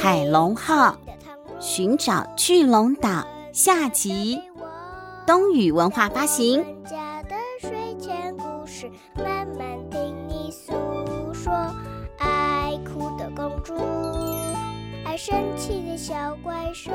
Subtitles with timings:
[0.00, 0.96] 海龙号
[1.58, 4.40] 寻找巨龙岛下集，
[5.26, 6.64] 东雨文化发行。
[6.84, 10.72] 家的睡前故事，慢慢听你诉
[11.34, 11.52] 说。
[12.16, 13.74] 爱哭的公主，
[15.04, 16.92] 爱生气的小怪兽。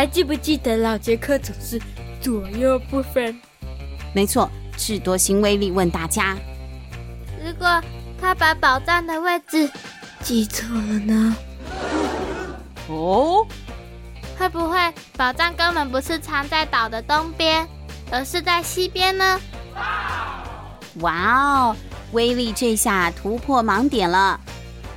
[0.00, 1.78] 还记不记得老杰克总是
[2.22, 3.38] 左右不分？
[4.14, 6.38] 没错，智多星威力问大家：
[7.44, 7.68] 如果
[8.18, 9.70] 他把宝藏的位置
[10.22, 11.36] 记错了呢？
[12.88, 13.46] 哦，
[14.38, 14.78] 会不会
[15.18, 17.68] 宝藏根本不是藏在岛的东边，
[18.10, 19.38] 而是在西边呢？
[21.00, 21.76] 哇哦，
[22.12, 24.40] 威力这下突破盲点了。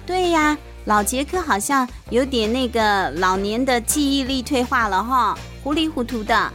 [0.05, 0.57] 对呀。
[0.85, 6.51] 老杰克好像有点那个老年的记忆力退化了哈，糊里糊涂的，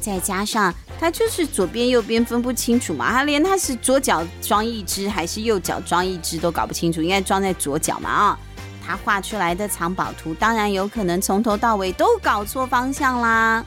[0.00, 8.38] 再加上他就是左边右边分不清楚嘛，他连他是左脚装一只还是右脚装一只都搞不清楚，应该装在左脚嘛啊，
[8.86, 13.64] 他画出来的藏宝图当然有可能从头到尾都搞错方向啦。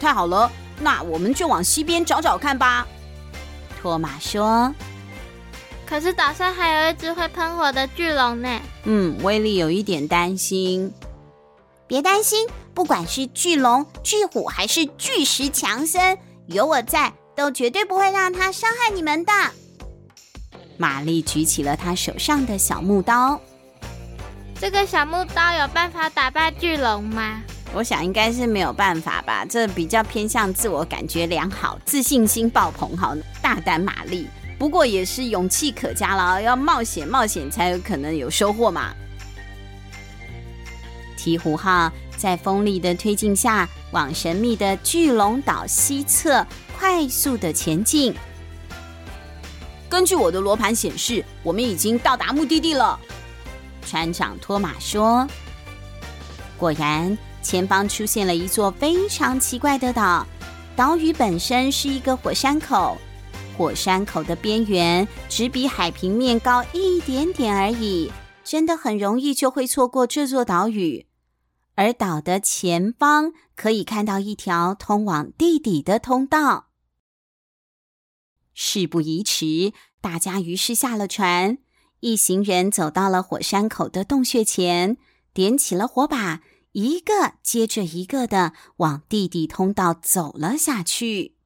[0.00, 2.86] 太好了，那我们就往西边找找看吧。
[3.80, 4.74] 托马说。
[5.92, 8.48] 可是岛上还有一只会喷火的巨龙呢。
[8.84, 10.90] 嗯，威力有一点担心。
[11.86, 19.32] 别担心，不管是巨龙、巨虎还是巨石强森，有我在，都绝对不会让他伤害你们的。
[20.78, 23.38] 玛丽举起了她手上的小木刀。
[24.58, 27.42] 这个小木刀有办法打败巨龙吗？
[27.74, 29.44] 我想应该是没有办法吧。
[29.44, 34.26] 这比较偏向自我感觉良好、自信心爆棚，好大胆玛丽。
[34.62, 38.94] 不过也是勇气可嘉了，要冒险冒险才有可能有收获嘛。
[41.18, 46.46] 鹈鹕号在风力的推进下，往神秘的巨龙岛西侧
[46.78, 48.14] 快速的前进。
[49.88, 52.96] 根据我的罗盘显示，我们已经到达目的地了。
[53.84, 55.26] 船长托马说
[56.56, 60.24] ：“果然，前方出现了一座非常奇怪的岛，
[60.76, 62.96] 岛屿本身是一个火山口。”
[63.56, 68.10] 火山口的边缘只比海平面高一点点而已，
[68.42, 71.06] 真的很容易就会错过这座岛屿。
[71.74, 76.68] 而岛的前方可以看到一条通往地底的通道。
[78.52, 81.58] 事不宜迟，大家于是下了船，
[82.00, 84.98] 一行人走到了火山口的洞穴前，
[85.32, 86.42] 点起了火把，
[86.72, 91.36] 一个接着一个的往地底通道走了下去。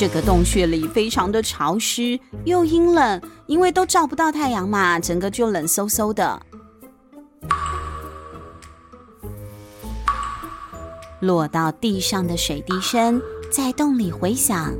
[0.00, 6.40] 这个洞穴里非常的潮湿又阴冷，因为都照不到太阳嘛，整个就冷飕飕的。
[11.20, 13.20] 落到地上的水滴声
[13.52, 14.72] 在洞里回响，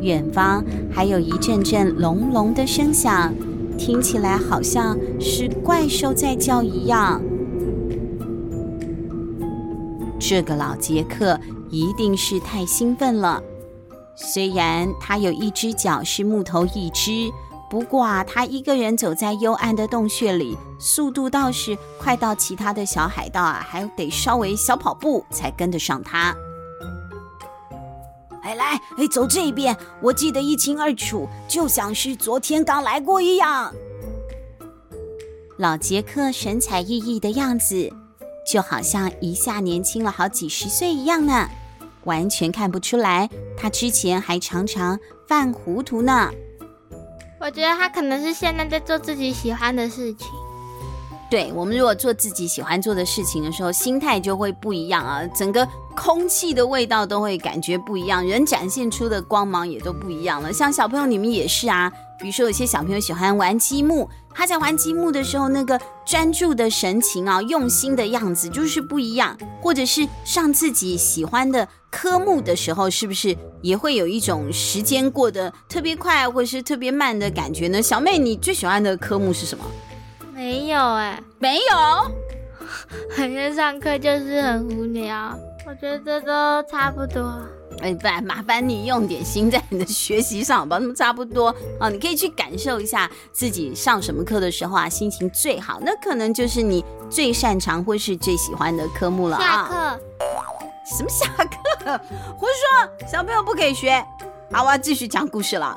[0.00, 3.32] 远方还有一阵阵隆隆的声响，
[3.78, 7.22] 听起来好像是怪兽在叫一样。
[10.18, 11.38] 这个老杰克。
[11.70, 13.42] 一定是太兴奋了。
[14.16, 17.30] 虽然他有一只脚是木头一只，
[17.70, 26.34] 不过啊，他一个人走在幽暗的洞穴里，速度倒是快到其他的小海盗啊，还得稍微小跑步才跟得上他。
[28.42, 33.72] 哎，来，哎，走这边，我记得一清二楚，就像是昨天刚来过一样。
[35.58, 37.92] 老杰克神采奕奕的样子，
[38.50, 41.48] 就好像一下年轻了好几十岁一样呢。
[42.08, 46.30] 完全看不出来，他之前还常常犯糊涂呢。
[47.38, 50.26] 我觉得他可能是现在在做自己喜欢的事情。
[51.30, 60.50] 对，我们如果做自己喜欢做的事情的时候，心态就会不一样啊，整个空气的味道都会感觉不一样，人展现出的光芒也都不一样了。
[60.50, 61.92] 像小朋友，你们也是啊。
[62.20, 69.36] 比如说，有些小朋友喜欢玩积木，他在玩积木的时候，那个专注的神情啊，用心的样子就是不一样。
[69.62, 77.80] 或者是上自己喜欢的科目的时候，是不是也会有一种时间过得特别快，或者是特别慢的感觉呢？
[77.80, 79.64] 小妹，你最喜欢的科目是什么？
[80.34, 82.12] 没有哎、没有，
[83.16, 85.36] 反正上课就是很无聊，
[85.66, 87.40] 我觉得都差不多。
[87.80, 90.78] 哎，不然麻烦你用点心在你的学习上，好吧？
[90.78, 99.42] 那么差不多啊，你可以去感受一下自己上什么课的时候啊，心情最好，那可能就是你最擅长或是最喜欢的科目了啊。
[99.42, 100.00] 下课。
[100.96, 102.00] 什么下课？
[102.38, 103.06] 胡说！
[103.06, 104.02] 小朋友不可以学。
[104.50, 105.76] 好，我要继续讲故事了。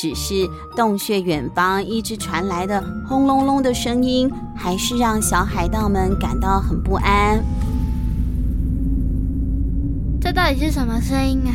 [0.00, 7.44] 只是洞穴远方一直传来的轰隆隆的声音，还是让小海盗们感到很不安。
[10.20, 11.52] 这到底是什么声音啊？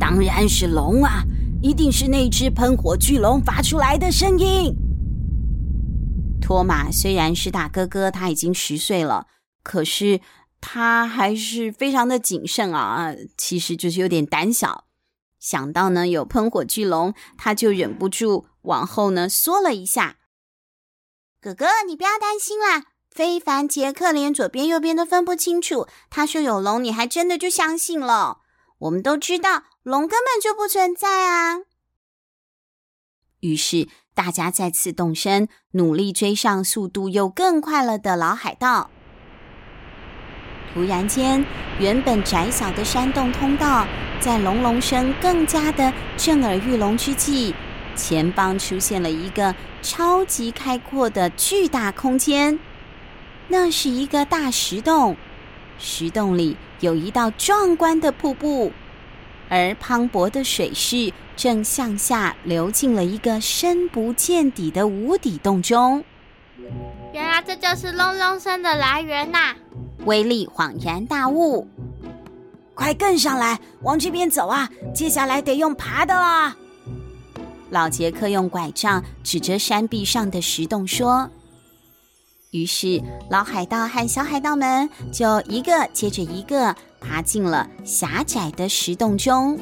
[0.00, 1.22] 当然是龙啊！
[1.62, 4.74] 一定是那只喷火巨龙发出来的声音。
[6.40, 9.28] 托马虽然是大哥哥，他已经十岁了，
[9.62, 10.20] 可是
[10.60, 14.86] 他还是非常的谨慎啊，其实就是有点胆小。
[15.40, 20.18] 想到呢有喷火巨龙，他就忍不住往后呢缩了一下。
[21.40, 22.84] 哥哥，你不要担心啦。
[23.10, 28.42] 非凡杰克连左边右边都分不清楚，他说有龙，你还真的就相信了。
[28.78, 31.62] 我们都知道龙根本就不存在啊。
[33.40, 38.90] 于是大家再次动身，努力追上速度又更快了的老海盗。
[40.72, 41.44] 突然间，
[41.78, 43.86] 原本窄小的山洞通道，
[44.20, 47.52] 在隆隆声更加的震耳欲聋之际，
[47.96, 52.58] 前方出现了一个超级开阔的巨大空间。
[53.48, 55.16] 那是一个大石洞，
[55.78, 58.72] 石洞里有一道壮观的瀑布，
[59.48, 66.04] 而磅礴的水势正向下流进了一个深不见底的无底洞中。
[67.12, 69.56] 原来这就是隆隆声的来源呐、
[70.04, 71.66] 威力恍然大悟，
[72.74, 74.68] 快跟上来，往这边走啊！
[74.94, 76.56] 接下来得用爬的啦。
[77.70, 81.28] 老杰克用拐杖指着山壁上的石洞说。
[82.50, 83.00] 于是，
[83.30, 89.56] 老海盗和小海盗们就一个接着一个爬进了狭窄的石洞中。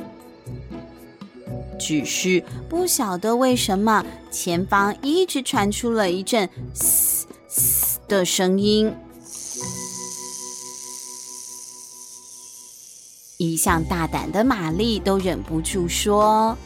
[1.79, 8.90] 只是不晓得为什么，前方一直传出了一阵“嘶嘶”的声音。
[13.38, 16.58] 一向大胆的玛丽都忍不住说：“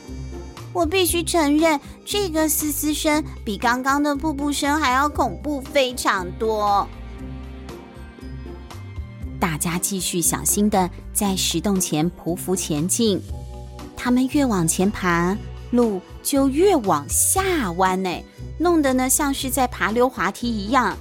[0.72, 6.88] 我必须承认，这个嘶嘶声比刚刚的瀑布声还要恐怖非常多。”
[9.38, 13.20] 大家继续小心的在石洞前匍匐前进。
[13.94, 15.36] 他们越往前爬，
[15.72, 18.08] 路就越往下弯呢，
[18.58, 20.96] 弄得呢像是在爬溜滑梯一样。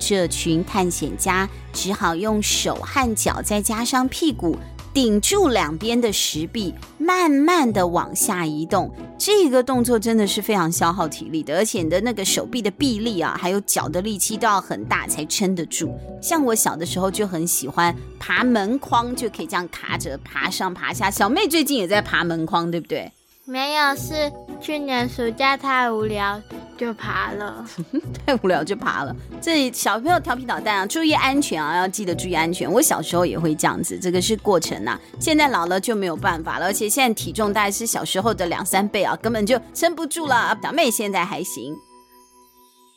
[0.00, 4.56] 这群探险家只好用手和脚，再加上屁股，
[4.92, 8.90] 顶住两边的石壁，慢慢的往下移动。
[9.18, 15.94] 这个动作真的是非常消耗体力的，而且你的那个手臂的臂力啊，还有脚的力气都要很大才撑得住。
[16.22, 21.10] 像我小的时候就很喜欢爬门框，就可以这样卡着爬上爬下。
[21.10, 23.12] 小妹最近也在爬门框，对不对？
[23.50, 26.40] 没有，是去年暑假太无聊
[26.78, 27.66] 就爬了，
[28.24, 29.14] 太无聊就爬了。
[29.42, 32.70] 这里小朋友调皮捣蛋啊，注意安全啊，要记得注意安全。
[32.70, 34.96] 我小时候也会这样子，这个是过程呐。
[35.18, 40.56] 现在老了就没有办法了，而且现在体重大概是小时候的两三倍啊，根本就撑不住了。
[40.62, 41.74] 小妹现在还行。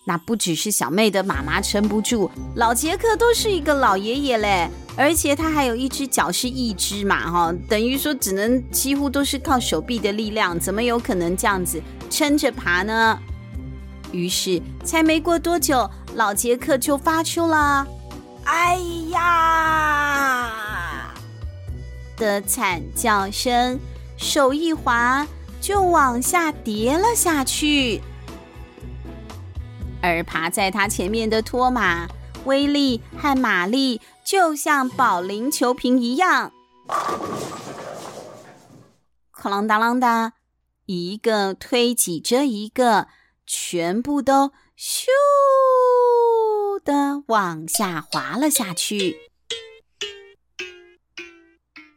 [0.06, 13.20] 那不只是小妹的妈妈撑不住，老杰克都是一个老爷爷嘞，而且他还有一只脚是一只嘛，哈，等于说只能几乎都是靠手臂的力量，怎么有可能这样子撑着爬呢？
[14.12, 17.88] 于是才没过多久，老杰克就发出了
[18.46, 18.78] “哎
[19.10, 20.52] 呀”
[22.16, 23.80] 的惨叫声，
[24.16, 25.26] 手一滑
[25.60, 28.00] 就往下跌了下去。
[30.00, 32.08] 而爬在他前面的托马、
[32.46, 36.54] 威利和玛丽，就像保龄球瓶一样，
[39.34, 40.34] 哐啷当啷的，
[40.86, 43.10] 一个推挤着一个，
[43.46, 45.08] 全部都咻
[46.84, 49.18] 的往下滑了下去。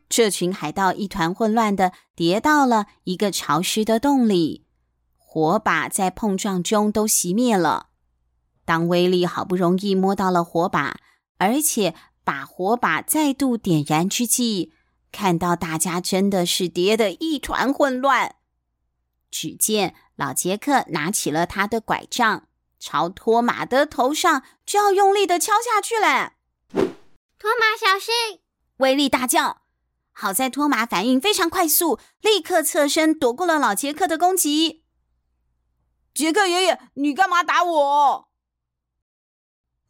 [0.08, 4.66] 这群海盗一团混乱的跌到了一个潮湿的洞里，
[5.16, 7.90] 火把在碰撞中都熄灭了。
[8.64, 10.98] 当威力好不容易摸到了火把，
[11.38, 11.94] 而且
[12.26, 14.72] 把火把再度点燃之际，
[15.12, 18.34] 看到大家真的是跌得一团混乱。
[19.30, 22.48] 只见老杰克拿起了他的拐杖，
[22.80, 26.32] 朝托马的头上就要用力的敲下去了。
[27.38, 28.40] 托马小心！
[28.78, 29.62] 威力大叫。
[30.10, 34.82] 好在托马反应非常快速，立刻侧身躲过了老杰克的攻击。
[36.12, 38.28] 杰克爷爷，你干嘛打我？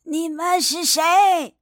[0.03, 1.56] 你们是谁？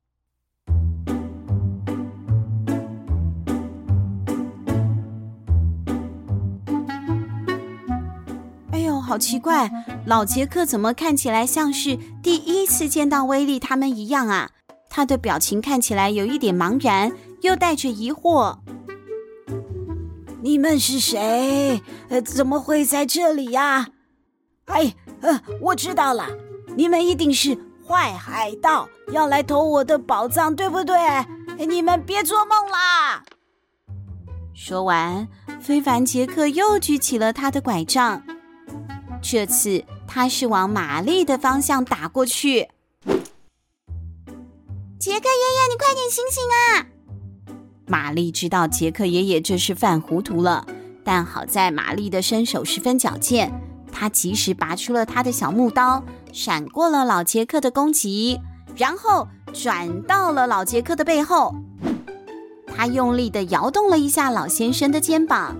[9.05, 9.71] 好奇怪，
[10.07, 14.51] 老杰克怎么看起来像是第一次见到威力他们一样啊？
[14.89, 18.59] 他的表情看起来有一点茫然，又带着疑惑。
[20.43, 21.83] 你们是谁？
[22.09, 23.89] 呃，怎么会在这里呀？
[24.67, 26.27] 哎，呃，我知道了，
[26.77, 30.97] 你们一定是坏海盗，要来偷我的宝藏，对不对？
[31.67, 33.23] 你们别做梦啦！
[34.55, 35.29] 说完，
[35.61, 38.23] 非凡杰克又举起了他的拐杖，
[39.27, 42.69] 这次他是往玛丽的方向打过去。
[45.01, 46.87] 杰克爷爷，你快点醒醒啊！
[47.87, 50.67] 玛丽知道杰克爷爷这是犯糊涂了，
[51.03, 53.51] 但好在玛丽的身手十分矫健，
[53.91, 58.39] 她及时拔出了她的小木刀，闪过了老杰克的攻击，
[58.77, 61.55] 然后转到了老杰克的背后。
[62.77, 65.57] 他用力地摇动了一下老先生的肩膀，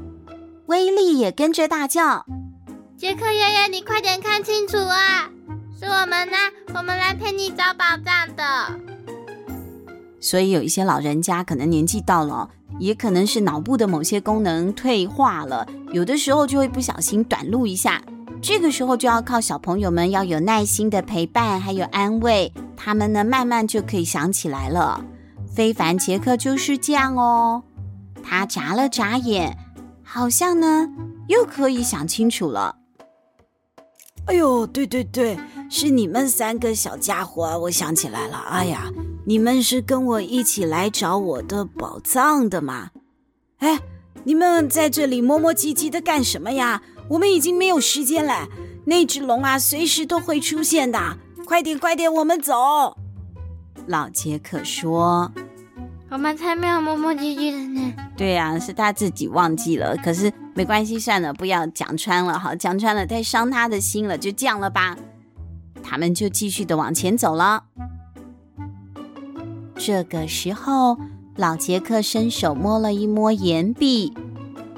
[0.67, 2.27] 威力也跟着大叫
[2.97, 5.29] ：“杰克爷爷，你快点看清楚啊！
[5.79, 6.37] 是我们呢，
[6.75, 8.81] 我们来陪你找宝藏的。”
[10.21, 12.49] 所以有一些老人家可能年纪到了，
[12.79, 18.01] 也可能是脑部的某些功能退化了，有的时候就会不小心短路一下。
[18.41, 25.05] 这个时候就要靠小朋友们要有耐心的陪伴，还有安慰，他们呢慢慢就可以想起来了。
[25.53, 27.65] 非凡杰克就是这样哦，
[28.23, 29.59] 他眨了眨眼，
[30.03, 30.89] 好像呢
[31.27, 32.77] 又可以想清楚了。
[34.27, 35.39] 哎呦，对对对，
[35.71, 38.37] 是你们三个小家伙，我想起来了。
[38.49, 38.91] 哎呀。
[39.27, 42.91] 你们是跟我一起来找我的宝藏的吗？
[43.61, 43.81] 哎，
[44.25, 46.83] 你们在这里磨磨唧唧的干什么呀？
[47.09, 48.47] 我们已经没有时间了，
[48.85, 51.17] 那只龙啊，随时都会出现的。
[51.47, 52.99] 快点，快点，我们走。
[53.87, 55.33] 老杰克说
[56.15, 59.97] ：“我们才没有磨磨唧唧的呢。”对呀，是他自己忘记了。
[59.97, 64.97] 可是没关系，算了，不要讲穿了，好，讲穿了太伤他的心了，就这样了吧。
[65.83, 67.65] 他们就继续的往前走了。
[69.75, 70.97] 这个时候，
[71.35, 74.15] 老杰克伸手摸了一摸岩壁，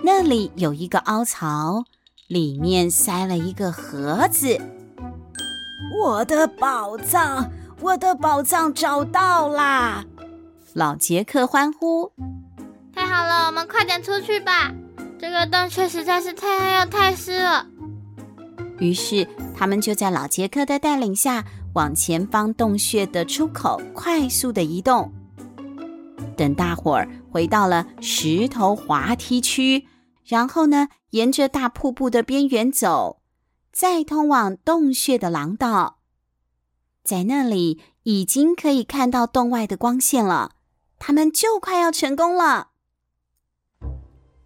[0.03, 1.85] 那里有一个凹槽，
[2.29, 4.59] 里面塞了一个盒子。
[6.03, 7.51] 我的宝藏，
[7.83, 10.03] 我的宝藏找到啦！
[10.77, 12.13] 老杰克欢呼
[12.93, 14.71] ：“太好了，我们快点出去吧！
[15.19, 17.67] 这个洞穴实在是太暗又太湿了。”
[18.79, 21.43] 于是，他们就在老杰克的带领下。
[21.73, 25.11] 往前方洞穴的出口快速的移动。
[26.37, 29.87] 等大伙儿回到了石头滑梯区，
[30.25, 33.23] 然后呢，沿着大瀑布的边缘走，
[33.73, 35.99] 再通往洞穴的廊道，
[37.03, 40.53] 在那里已经可以看到洞外的光线了。
[40.99, 42.69] 他们就快要成功了。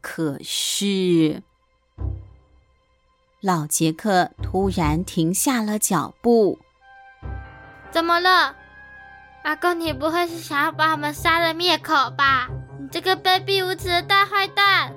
[0.01, 1.43] 可是，
[3.41, 6.59] 老杰克突然停下了脚步。
[7.91, 8.55] 怎么了，
[9.43, 9.79] 阿公？
[9.79, 12.49] 你不会是想要把我们杀了灭口吧？
[12.81, 14.95] 你这个卑鄙无耻的大坏蛋！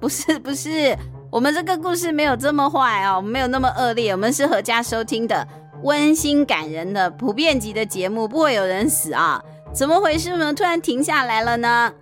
[0.00, 0.98] 不是不是，
[1.30, 5.46] 我们这个故事没有这么坏哦，我们没有那么恶劣，我们是合家收听的
[5.82, 9.42] 温馨感人的普遍级的节目，不会有人死啊！
[9.72, 10.52] 怎么回事呢？
[10.52, 11.92] 突然停下来了呢？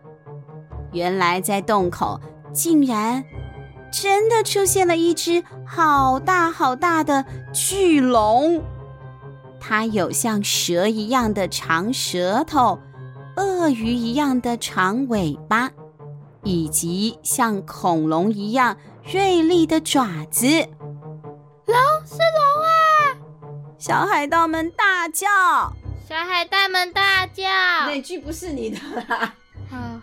[0.92, 2.20] 原来在洞口
[2.52, 3.24] 竟然
[3.92, 8.60] 真的出现了一只好大好大的巨龙。
[9.60, 12.78] 它有像蛇一样的长舌头，
[13.36, 15.70] 鳄鱼一样的长尾巴，
[16.42, 20.46] 以及像恐龙一样锐利的爪子。
[20.46, 22.74] 龙是龙啊！
[23.78, 25.28] 小海盗们大叫。
[26.10, 27.44] 小海盗们大叫。
[27.44, 29.32] 哪句不是你的啦。
[29.70, 30.00] 好，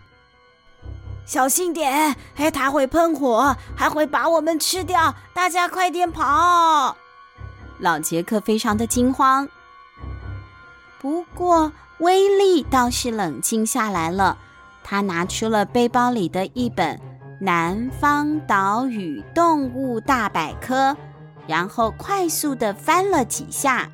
[1.25, 2.15] 小心点！
[2.37, 5.13] 哎，它会喷火，还会把我们吃掉。
[5.33, 6.95] 大家快点跑！
[7.79, 9.49] 老杰克非常的惊慌，
[11.01, 14.37] 不过威力倒是冷静下来了。
[14.85, 16.95] 他拿出了背包里的一本
[17.41, 20.91] 《南方岛屿动物大百科》，
[21.47, 23.91] 然后快速的翻了几下。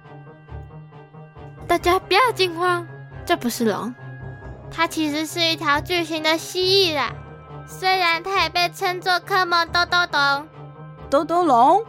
[1.73, 2.85] 大家不要惊慌，
[3.25, 3.95] 这不是龙，
[4.69, 7.11] 它其实是一条巨型的蜥蜴啦。
[7.65, 10.47] 虽然它也被称作科摩多多龙。
[11.09, 11.83] 多多龙，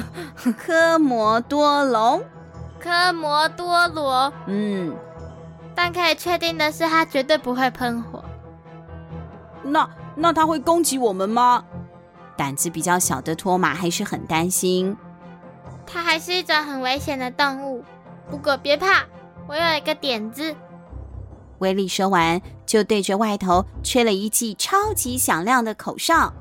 [0.56, 2.24] 科摩多龙，
[2.80, 4.96] 科摩多罗，嗯，
[5.74, 8.24] 但可以确定的是，它绝对不会喷火。
[9.62, 11.62] 那那它会攻击我们吗？
[12.38, 14.96] 胆子比较小的托马还是很担心。
[15.86, 17.84] 它还是一种很危险的动物，
[18.30, 19.04] 不过别怕，
[19.48, 20.54] 我有一个点子。
[21.58, 26.32] 威力说完，就对着外头吹了一记超级响亮的口哨。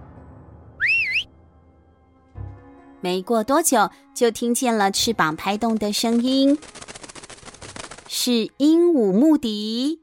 [3.00, 6.58] 没过多久，就听见了翅膀拍动的声音，
[8.08, 10.02] 是鹦鹉穆迪。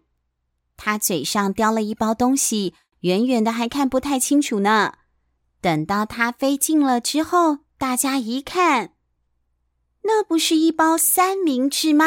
[0.76, 4.94] 他嘴上叼了一包东西，远远的还看不太清楚呢。
[5.60, 8.94] 等到他飞近了之后，大家一看，
[10.04, 12.06] 那不是一包三明治吗？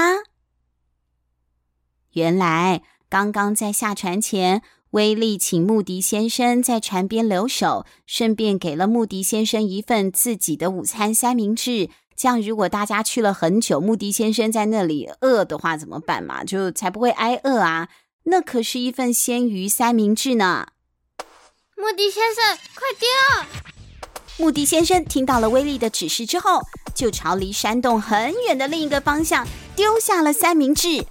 [2.15, 11.89] 原来刚刚在下船前，威力请穆迪先生在船边留守，顺便给了穆迪先生一份自己的午餐三明治。
[12.15, 16.45] 这样，如果大家去了很久，穆迪先生在那里饿的话怎么办嘛？
[16.45, 17.89] 就才不会挨饿啊！
[18.23, 20.67] 那可是一份鲜鱼三明治呢。
[21.75, 24.45] 穆迪先生，快丢！
[24.45, 26.61] 穆迪先生听到了威力的指示之后，
[26.95, 29.45] 就朝离山洞很远的另一个方向
[29.75, 31.05] 丢下了三明治。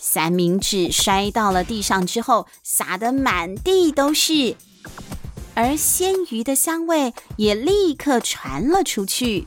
[0.00, 4.56] 三明治摔到了地上之后，撒得满地都是，
[5.54, 9.46] 而鲜鱼的香味也立刻传了出去。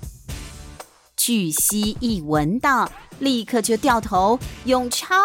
[1.15, 5.15] 巨蜥一闻到，立刻就掉头，用超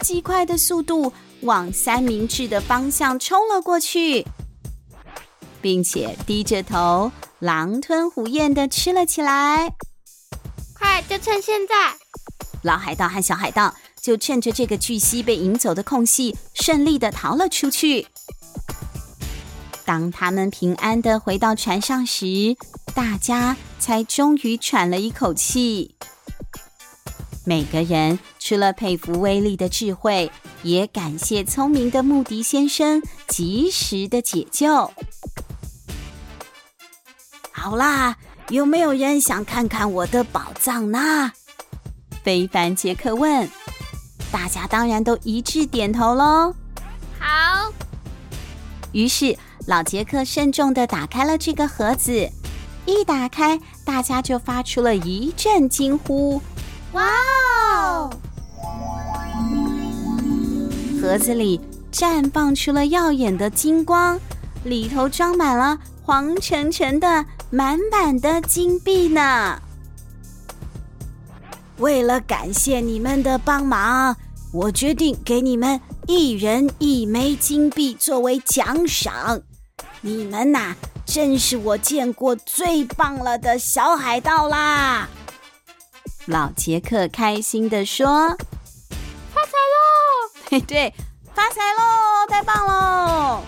[0.00, 4.24] 级快的速度往三明治的方向冲了过去，
[5.60, 7.10] 并且低着头，
[7.40, 9.74] 狼吞虎咽的吃了起来。
[10.78, 11.74] 快，就趁现在！
[12.62, 13.74] 老海盗和小海盗。
[14.06, 18.06] 就趁着这个巨蜥被引走的空隙，顺利的逃了出去。
[19.84, 22.56] 当他们平安的回到船上时，
[22.94, 25.96] 大家才终于喘了一口气。
[27.44, 30.30] 每个人除了佩服威力的智慧，
[30.62, 34.88] 也感谢聪明的穆迪先生及时的解救。
[37.50, 38.16] 好啦，
[38.50, 41.32] 有没有人想看看我的宝藏呢？
[42.22, 43.50] 非凡杰克问。
[44.30, 46.54] 大家当然都一致点头喽。
[47.18, 47.72] 好。
[48.92, 49.36] 于是
[49.66, 52.30] 老杰克慎重地打开了这个盒子，
[52.86, 56.40] 一打开，大家就发出了一阵惊呼
[56.92, 57.04] ：“哇
[57.74, 58.10] 哦！”
[61.02, 61.60] 盒子里
[61.92, 64.18] 绽放出了耀眼的金光，
[64.64, 69.60] 里头装满了黄澄澄的满满的金币呢。
[71.78, 74.16] 为了感谢你们的帮忙，
[74.52, 79.42] 我决定给你们一人一枚金币作为奖赏。
[80.00, 85.08] 你们呐、啊，真是我见过最棒了的小海盗啦！
[86.26, 88.36] 老杰克开心地说
[89.34, 90.40] ：“发财喽！
[90.50, 90.92] 嘿， 对，
[91.34, 92.26] 发财喽！
[92.28, 93.42] 太棒喽！”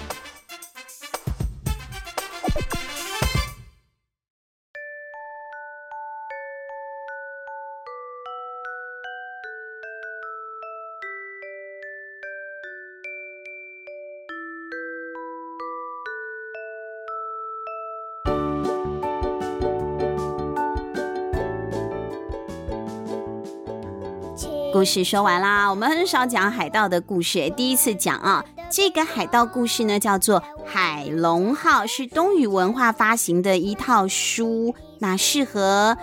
[24.71, 28.45] 故事说完啦，我们很少讲海盗的故事，第一次讲啊。
[28.71, 35.97] 这个海盗故事呢，叫做《海龙号》，是东宇文化发行的一套书，那适合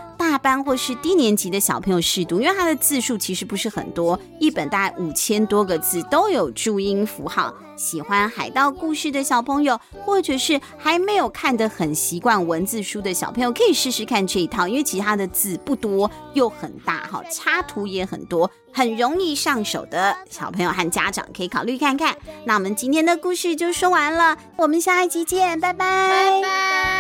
[0.46, 7.52] 班或是低年级的小朋友试读，因为它的字数其实不是很多，一本大概五千多个字，都有注音符号。
[7.76, 22.16] 喜欢海盗故事的小朋友，或者是还没有看得很习惯文字书的小朋友，可以试试看这一套，因为其他的字不多又很大，哈，插图也很多，很容易上手的小朋友和家长可以考虑看看。
[22.46, 26.10] 那我们今天的故事就说完了，我们下一集见，拜拜。
[26.10, 26.95] 拜拜。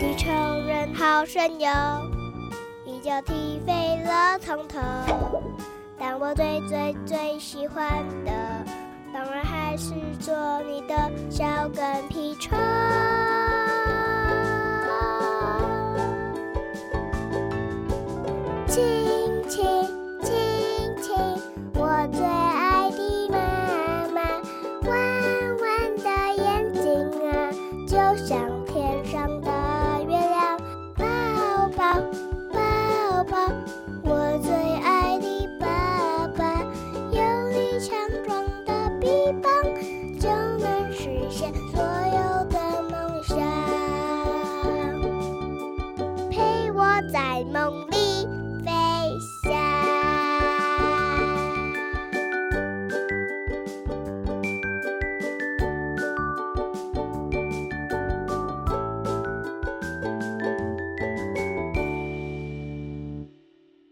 [0.00, 0.30] 这地球
[0.66, 1.70] 人好神勇，
[2.86, 4.78] 一脚踢飞了从头。
[5.98, 7.86] 但我最最最喜欢
[8.24, 8.32] 的，
[9.12, 10.94] 当然还是做你的
[11.28, 12.58] 小跟屁虫。